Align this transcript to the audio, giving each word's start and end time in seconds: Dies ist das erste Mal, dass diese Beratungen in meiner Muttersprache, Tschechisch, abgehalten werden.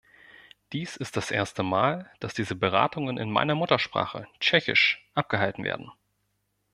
Dies 0.73 0.97
ist 0.97 1.15
das 1.15 1.29
erste 1.29 1.61
Mal, 1.61 2.09
dass 2.19 2.33
diese 2.33 2.55
Beratungen 2.55 3.19
in 3.19 3.29
meiner 3.29 3.53
Muttersprache, 3.53 4.27
Tschechisch, 4.39 5.07
abgehalten 5.13 5.63
werden. 5.63 5.91